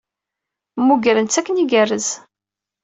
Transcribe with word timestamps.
Mmugren-tt 0.79 1.39
akken 1.39 1.61
igerrez. 1.63 2.07